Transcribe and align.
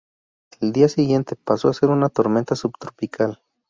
El 0.61 0.73
día 0.73 0.89
siguiente, 0.89 1.35
pasó 1.35 1.69
a 1.69 1.75
ser 1.75 1.89
una 1.91 2.09
tormenta 2.09 2.55
subtropical. 2.55 3.39